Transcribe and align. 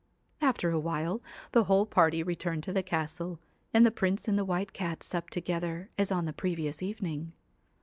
After 0.41 0.71
a 0.71 0.79
while 0.79 1.21
the 1.51 1.65
whole 1.65 1.85
party 1.85 2.23
returned 2.23 2.63
to 2.63 2.73
the 2.73 2.81
castle, 2.81 3.37
and 3.71 3.85
the 3.85 3.91
Prince 3.91 4.27
and 4.27 4.35
the 4.35 4.43
White 4.43 4.73
Cat 4.73 5.03
supped 5.03 5.31
together 5.31 5.91
as 5.95 6.11
on 6.11 6.25
the 6.25 6.33
previous 6.33 6.81
evening. 6.81 7.33